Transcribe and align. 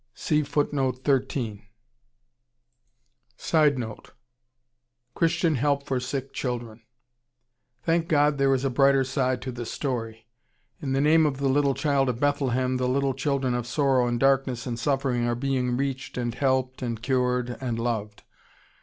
[Sidenote: 0.15 1.03
Christian 5.13 5.55
help 5.57 5.83
for 5.85 5.99
sick 5.99 6.33
children.] 6.33 6.81
Thank 7.83 8.07
God, 8.07 8.39
there 8.39 8.51
is 8.55 8.65
a 8.65 8.71
brighter 8.71 9.03
side 9.03 9.43
to 9.43 9.51
the 9.51 9.63
story. 9.63 10.27
In 10.81 10.93
the 10.93 11.01
name 11.01 11.27
of 11.27 11.37
the 11.37 11.47
little 11.49 11.75
Child 11.75 12.09
of 12.09 12.19
Bethlehem 12.19 12.77
the 12.77 12.89
little 12.89 13.13
children 13.13 13.53
of 13.53 13.67
sorrow 13.67 14.07
and 14.07 14.19
darkness 14.19 14.65
and 14.65 14.79
suffering 14.79 15.25
are 15.27 15.35
being 15.35 15.77
reached 15.77 16.17
and 16.17 16.33
helped 16.33 16.81
and 16.81 17.03
cured 17.03 17.55
and 17.61 17.77
loved. 17.77 18.23